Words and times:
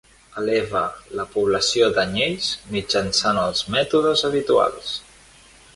Eleva 0.43 0.79
la 1.19 1.25
població 1.35 1.89
d'anyells 1.99 2.49
mitjançant 2.77 3.43
els 3.45 3.65
mètodes 3.77 4.29
habituals. 4.31 4.97